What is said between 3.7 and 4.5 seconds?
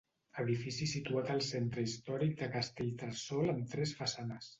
tres façanes.